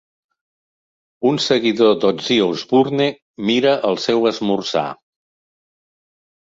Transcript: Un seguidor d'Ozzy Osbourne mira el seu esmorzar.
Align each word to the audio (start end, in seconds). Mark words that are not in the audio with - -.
Un 1.31 1.37
seguidor 1.47 1.93
d'Ozzy 2.05 2.39
Osbourne 2.47 3.09
mira 3.51 3.77
el 3.93 4.03
seu 4.09 4.29
esmorzar. 4.33 4.89